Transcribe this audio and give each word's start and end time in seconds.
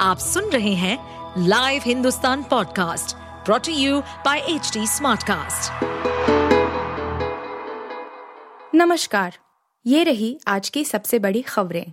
आप 0.00 0.18
सुन 0.18 0.44
रहे 0.44 0.74
हैं 0.74 0.98
live 1.38 1.82
Hindustan 1.84 2.42
podcast 2.42 3.16
brought to 3.44 3.72
you 3.72 4.00
by 4.00 4.38
H 4.38 4.72
Smartcast. 4.78 5.84
नमस्कार, 8.74 9.38
ये 9.86 10.02
रही 10.02 10.40
आज 10.48 10.68
की 10.68 10.84
सबसे 10.84 11.18
बड़ी 11.18 11.42
खबरें। 11.42 11.92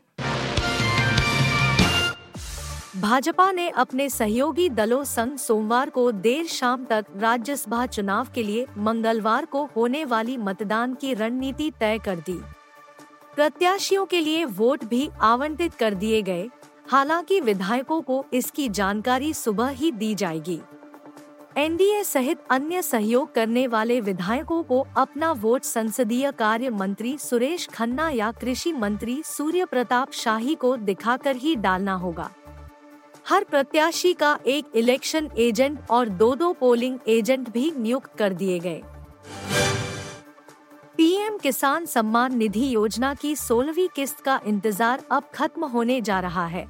भाजपा 3.01 3.51
ने 3.51 3.69
अपने 3.69 4.09
सहयोगी 4.09 4.69
दलों 4.69 5.03
संग 5.03 5.37
सोमवार 5.37 5.89
को 5.89 6.11
देर 6.11 6.45
शाम 6.45 6.85
तक 6.85 7.05
राज्यसभा 7.17 7.85
चुनाव 7.85 8.27
के 8.35 8.43
लिए 8.43 8.65
मंगलवार 8.77 9.45
को 9.45 9.69
होने 9.75 10.05
वाली 10.05 10.37
मतदान 10.37 10.93
की 10.93 11.13
रणनीति 11.13 11.71
तय 11.79 11.99
कर 11.99 12.15
दी। 12.15 12.39
प्रत्याशियों 13.35 14.05
के 14.05 14.19
लिए 14.19 14.45
वोट 14.45 14.83
भी 14.83 15.09
आवंटित 15.21 15.73
कर 15.73 15.93
दिए 15.93 16.21
गए। 16.21 16.49
हालाँकि 16.89 17.39
विधायकों 17.39 18.01
को 18.01 18.23
इसकी 18.33 18.67
जानकारी 18.69 19.33
सुबह 19.33 19.69
ही 19.69 19.91
दी 19.91 20.13
जाएगी। 20.15 20.59
एनडीए 21.57 22.03
सहित 22.03 22.39
अन्य 22.51 22.81
सहयोग 22.81 23.33
करने 23.33 23.65
वाले 23.67 23.99
विधायकों 24.01 24.61
को 24.63 24.85
अपना 24.97 25.31
वोट 25.33 25.63
संसदीय 25.63 26.31
कार्य 26.31 26.69
मंत्री 26.69 27.17
सुरेश 27.17 27.67
खन्ना 27.67 28.09
या 28.09 28.31
कृषि 28.31 28.73
मंत्री 28.73 29.21
सूर्य 29.25 29.65
प्रताप 29.65 30.11
शाही 30.13 30.55
को 30.55 30.75
दिखाकर 30.77 31.35
ही 31.35 31.55
डालना 31.55 31.93
होगा। 31.95 32.29
हर 33.27 33.43
प्रत्याशी 33.43 34.13
का 34.13 34.37
एक 34.47 34.75
इलेक्शन 34.75 35.29
एजेंट 35.37 35.79
और 35.89 36.09
दो 36.09 36.35
दो 36.35 36.53
पोलिंग 36.53 36.99
एजेंट 37.07 37.49
भी 37.49 37.71
नियुक्त 37.77 38.15
कर 38.17 38.33
दिए 38.33 38.59
गए। 38.59 38.81
पीएम 40.97 41.37
किसान 41.37 41.85
सम्मान 41.85 42.35
निधि 42.37 42.73
योजना 42.75 43.13
की 43.13 43.35
सोलहवीं 43.35 43.87
किस्त 43.95 44.19
का 44.19 44.39
इंतज़ार 44.47 45.03
अब 45.11 45.23
खत्म 45.35 45.65
होने 45.65 45.99
जा 46.01 46.19
रहा 46.19 46.45
है। 46.45 46.65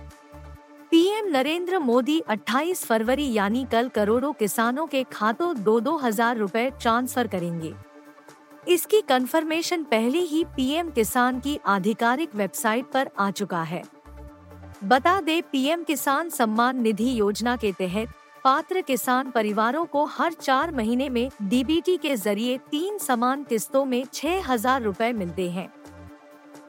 पीएम 1.17 1.31
नरेंद्र 1.31 1.77
मोदी 1.80 2.20
28 2.30 2.84
फरवरी 2.85 3.26
यानी 3.34 3.66
कल 3.71 3.88
करोड़ों 3.89 4.31
किसानों 4.34 4.85
के 4.87 5.04
खातों 5.12 5.54
दो 5.57 5.79
दो 5.79 5.96
हज़ार 5.98 6.37
रूपए 6.37 6.70
ट्रांसफ़र 6.82 7.27
करेंगे। 7.27 7.74
इसकी 8.68 8.99
कंफर्मेशन 9.01 9.84
पहले 9.84 10.20
ही 10.21 10.43
पीएम 10.55 10.90
किसान 10.90 11.40
की 11.40 11.57
आधिकारिक 11.68 12.35
वेबसाइट 12.35 12.91
पर 12.93 13.09
आ 13.20 13.29
चुका 13.32 13.62
है। 13.63 13.82
बता 14.84 15.20
दे, 15.21 15.41
पीएम 15.41 15.84
किसान 15.84 16.29
सम्मान 16.29 16.82
निधि 16.82 17.12
योजना 17.20 17.55
के 17.55 17.71
तहत 17.71 18.13
पात्र 18.46 18.81
किसान 18.81 19.31
परिवारों 19.31 19.85
को 19.85 20.05
हर 20.09 20.34
चार 20.34 20.71
महीने 20.71 21.09
में 21.09 21.29
डीबीटी 21.41 21.98
के 21.98 22.15
ज़रिए 22.18 22.57
तीन 22.71 22.98
समान 22.99 23.43
किस्तों 23.43 23.84
में 23.85 24.04
छह 24.13 24.52
हज़ार 24.52 24.81
रूपए 24.81 25.12
मिलते 25.13 25.49
हैं। 25.49 25.68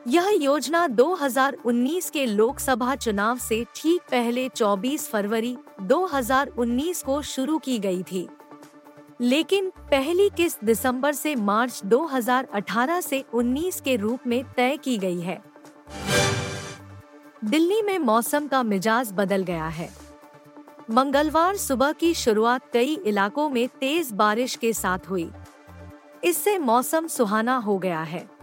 यह 0.08 0.38
योजना 0.40 0.86
2019 0.86 2.10
के 2.10 2.26
लोकसभा 2.26 2.94
चुनाव 2.94 3.38
से 3.38 3.66
ठीक 3.76 4.00
पहले 4.00 4.48
24 4.48 5.08
फरवरी 5.08 5.56
2019 5.82 7.02
को 7.02 7.22
शुरू 7.22 7.58
की 7.58 7.78
गई 7.78 8.02
थी। 8.02 8.28
लेकिन 9.20 9.70
पहली 9.70 10.30
किस्त 10.36 10.64
दिसंबर 10.64 11.12
से 11.12 11.34
मार्च 11.34 11.80
2018 11.84 13.00
से 13.00 13.24
19 13.34 13.80
के 13.80 13.96
रूप 13.96 14.20
में 14.26 14.44
तय 14.56 14.76
की 14.76 14.98
गई 14.98 15.20
है। 15.20 15.42
दिल्ली 17.44 17.82
में 17.82 17.98
मौसम 17.98 18.46
का 18.46 18.62
मिजाज 18.62 19.12
बदल 19.12 19.42
गया 19.42 19.68
है। 19.68 19.90
मंगलवार 20.90 21.56
सुबह 21.56 21.92
की 21.92 22.14
शुरुआत 22.14 22.62
कई 22.72 22.94
इलाकों 22.94 23.48
में 23.48 23.68
तेज 23.68 24.12
बारिश 24.12 24.56
के 24.56 24.72
साथ 24.72 24.98
हुई। 25.10 25.30
इससे 26.24 26.58
मौसम 26.58 27.06
सुहाना 27.06 27.56
हो 27.56 27.78
गया 27.78 28.02
है। 28.02 28.37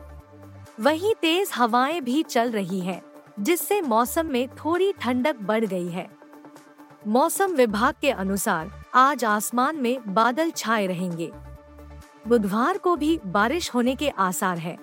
वहीं 0.80 1.14
तेज 1.16 1.52
हवाएँ 1.56 2.00
भी 2.02 2.24
चल 2.24 2.52
रही 2.52 2.80
हैं, 2.80 3.02
जिससे 3.40 3.82
मौसम 3.82 4.26
में 4.26 4.48
थोड़ी 4.56 4.92
ठंडक 4.94 5.36
बढ़ 5.42 5.66
गई 5.66 5.88
है। 5.88 6.08
मौसम 7.08 7.54
विभाग 7.54 7.94
के 8.02 8.12
अनुसार 8.12 8.72
आज 8.94 9.26
आसमान 9.26 9.76
में 9.76 10.14
बादल 10.14 10.52
छाए 10.52 10.88
रहेंगे। 10.88 11.32
बुधवार 12.28 12.78
को 12.78 12.96
भी 12.96 13.20
बारिश 13.26 13.74
होने 13.74 13.96
के 13.96 14.10
आसार 14.10 14.58
है। 14.58 14.78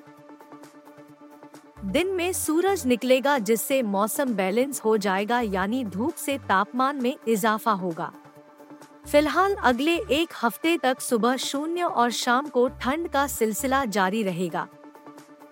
दिन 1.84 2.09
में 2.09 2.32
सूरज 2.32 2.86
निकलेगा 2.86 3.38
जिससे 3.38 3.82
मौसम 3.82 4.34
बैलेंस 4.34 4.80
हो 4.80 4.97
जाएगा 4.97 5.41
यानी 5.41 5.84
धूप 5.84 6.14
से 6.14 6.38
तापमान 6.38 7.03
में 7.03 7.16
इजाफा 7.28 7.72
होगा। 7.72 8.12
फ़िलहाल 9.06 9.54
अगले 9.54 9.97
एक 10.12 10.28
हफ़्ते 10.42 10.78
तक 10.78 11.00
सुबह 11.00 11.36
शून्य 11.36 11.82
और 11.82 12.10
शाम 12.10 12.47
को 12.47 12.69
ठंड 12.80 13.09
का 13.09 13.26
सिलसिला 13.26 13.84
जारी 13.84 14.22
रहेगा। 14.22 14.69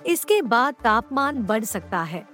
इसके 0.06 0.43
बाद 0.43 0.75
तापमान 0.84 1.43
बढ़ 1.43 1.65
सकता 1.65 2.03
है। 2.03 2.27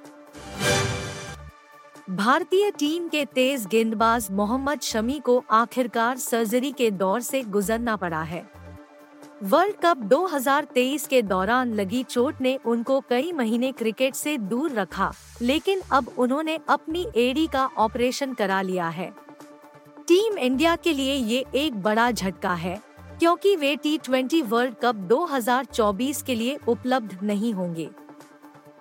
भारतीय 2.10 2.70
टीम 2.70 3.08
के 3.08 3.24
तेज 3.24 3.66
गेंदबाज 3.66 4.28
मोहम्मद 4.30 4.80
शमी 4.80 5.18
को 5.18 5.42
आखिरकार 5.50 6.16
सर्जरी 6.16 6.72
के 6.72 6.90
दौर 6.90 7.20
से 7.20 7.42
गुजरना 7.42 7.96
पड़ा 7.96 8.22
है। 8.22 8.44
वर्ल्ड 9.42 9.74
कप 9.76 9.96
2023 10.02 11.06
के 11.06 11.22
दौरान 11.22 11.74
लगी 11.74 12.02
चोट 12.02 12.40
ने 12.40 12.58
उनको 12.66 13.00
कई 13.00 13.32
महीने 13.32 13.72
क्रिकेट 13.72 14.14
से 14.14 14.36
दूर 14.38 14.72
रखा, 14.72 15.12
लेकिन 15.42 15.80
अब 15.92 16.12
उन्होंने 16.18 16.58
अपनी 16.68 17.06
एडी 17.16 17.46
का 17.46 17.66
ऑपरेशन 17.66 18.32
करा 18.34 18.62
लिया 18.62 18.88
है। 18.88 19.12
टीम 20.08 20.38
इंडिया 20.38 20.76
के 20.76 20.92
लिए 20.92 21.14
ये 21.14 21.44
एक 21.54 21.82
बड़ा 21.82 22.10
झटका 22.10 22.54
है। 22.54 22.85
क्योंकि 23.20 23.56
वे 23.56 23.76
टी 23.76 23.98
ट्वेंटी 23.98 24.42
वर्ल्ड 24.42 24.74
कप 24.82 24.94
2024 25.08 26.22
के 26.22 26.34
लिए 26.34 26.58
उपलब्ध 26.68 27.18
नहीं 27.22 27.52
होंगे। 27.54 27.88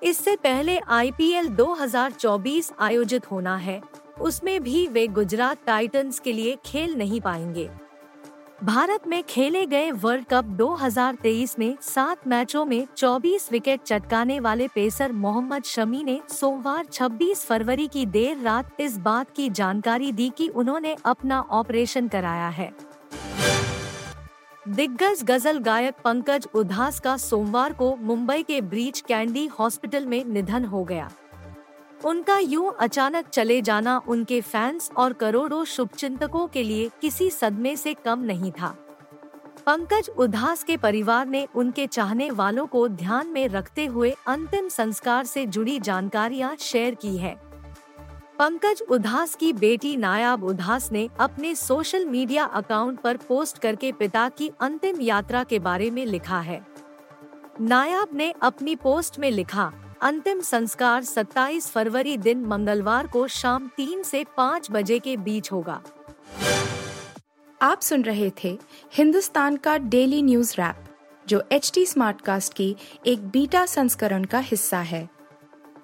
इससे 0.04 0.36
पहले 0.36 0.78
आईपीएल 0.78 1.48
2024 1.48 2.72
आयोजित 2.80 3.32
होना 3.32 3.56
है। 3.58 3.82
उसमें 4.22 4.64
भी 4.64 4.88
वे 4.88 5.08
गुजरात 5.08 5.58
टाइटंस 5.66 6.20
के 6.20 6.34
लिए 6.34 6.58
खेल 6.66 6.96
नहीं 6.96 7.22
पाएँगे। 7.22 7.70
भारत 8.64 9.08
में 9.08 9.24
खेले 9.24 9.66
गए 9.66 9.92
वर्ल्ड 9.92 10.26
कप 10.26 10.46
2023 10.46 11.60
में 11.60 11.78
सात 11.82 12.28
मैचों 12.28 12.66
में 12.66 12.88
24 12.98 13.52
विकेट 13.52 13.84
चटकाने 13.84 14.40
वाले 14.40 14.68
पेसर 14.68 15.12
मोहम्मद 15.12 15.64
शमी 15.64 16.04
ने 16.04 16.20
सोमवार 16.30 16.86
26 16.86 17.46
फरवरी 17.46 17.88
की 17.88 18.06
देर 18.06 18.38
रात 18.38 18.82
इस 18.82 18.98
बात 18.98 19.32
की 19.36 19.50
जानकारी 19.50 20.12
दी 20.12 20.30
कि 20.38 20.48
उन्होंने 20.48 20.96
अपना 21.06 21.42
ऑपरेशन 21.42 22.08
कराया 22.08 22.48
है। 22.50 22.95
दिग्गज 24.68 25.22
गज़ल 25.24 25.58
गायक 25.58 25.96
पंकज 26.04 26.48
उधास 26.56 27.00
का 27.00 27.16
सोमवार 27.18 27.74
को 27.74 27.96
मुंबई 27.96 28.44
के 28.44 28.62
ब्रीच 28.62 29.02
कैंडी 29.02 29.46
हॉस्पिटल 29.60 30.06
में 30.06 30.24
निधन 30.26 30.66
हो 30.66 30.84
गया। 30.84 31.10
उनका 32.06 32.38
यूँ 32.38 32.74
अचानक 32.80 33.28
चले 33.28 33.62
जाना 33.62 34.02
उनके 34.08 34.42
फैंस 34.42 34.90
और 34.98 35.14
करोड़ों 35.14 35.64
शुभचिंतकों 35.66 36.48
के 36.48 36.64
लिए 36.64 36.90
किसी 37.02 37.30
सदमे 37.30 37.76
से 37.76 37.94
कम 38.06 38.20
नहीं 38.20 38.52
था। 38.52 38.76
पंकज 39.66 40.10
उधास 40.10 40.64
के 40.64 40.78
परिवार 40.78 41.28
ने 41.28 41.48
उनके 41.56 41.88
चाहने 41.88 42.32
वालों 42.32 42.66
को 42.66 42.88
ध्यान 42.88 43.28
में 43.28 43.48
रखते 43.48 43.86
हुए 43.86 44.16
अंतिम 44.28 44.68
संस्कार 44.70 45.26
से 45.26 45.46
जुड़ी 45.46 45.80
जानकारियाँ 45.80 46.56
शेयर 46.60 46.96
की 46.96 47.18
है। 47.18 47.36
पंकज 48.40 48.82
उधास 48.90 49.36
की 49.36 49.54
बेटी 49.54 49.98
नायाब 49.98 50.44
उधास 50.44 50.92
ने 50.92 51.10
अपने 51.20 51.56
सोशल 51.56 52.06
मीडिया 52.06 52.44
अकाउंट 52.44 53.00
पर 53.00 53.18
पोस्ट 53.18 53.58
करके 53.58 53.92
पिता 53.92 54.30
की 54.30 54.52
अंतिम 54.62 55.02
यात्रा 55.02 55.44
के 55.44 55.60
बारे 55.60 55.90
में 55.92 56.06
लिखा 56.06 56.40
है। 56.40 56.68
नायाब 57.62 58.10
ने 58.14 58.34
अपनी 58.42 58.76
पोस्ट 58.76 59.20
में 59.20 59.32
लिखा, 59.32 59.72
अंतिम 60.02 60.42
संस्कार 60.42 61.04
27 61.04 61.70
फरवरी 61.70 62.18
दिन 62.18 62.46
मंगलवार 62.46 63.08
को 63.08 63.28
शाम 63.28 63.68
तीन 63.68 64.04
से 64.04 64.26
पाँच 64.38 64.72
बजे 64.72 65.00
के 65.00 65.18
बीच 65.18 65.52
होगा। 65.52 65.82
आप 67.62 67.82
सुन 67.82 68.02
रहे 68.02 68.32
थे 68.44 68.58
हिंदुस्तान 68.94 69.58
का 69.58 69.78
डेली 69.78 70.22
न्यूज़ 70.22 70.54
रैप, 70.54 70.86
जो 71.28 71.44
एच 71.52 71.72
टी 71.74 71.86
स्मार्ट 71.86 72.22
कास्ट 72.22 72.54
की 72.54 72.76
एक 73.06 73.28
बीटा 73.28 73.66
संस्करण 73.66 74.24
का 74.24 74.40
हिस्सा 74.40 74.80
है। 74.80 75.10